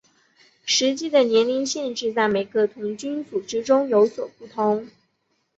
[0.65, 4.87] 实际的年龄限制在每个童军组织中有所不同。